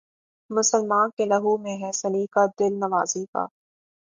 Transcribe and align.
مسلماں 0.49 1.07
کے 1.17 1.25
لہو 1.25 1.57
میں 1.57 1.77
ہے 1.77 1.91
سلیقہ 1.93 2.45
دل 2.59 2.73
نوازی 2.79 3.25
کا 3.25 3.45